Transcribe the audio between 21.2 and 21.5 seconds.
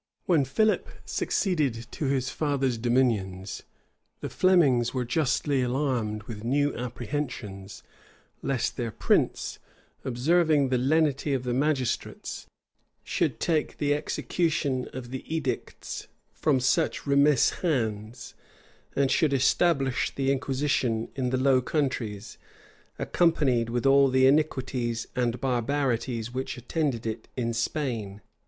the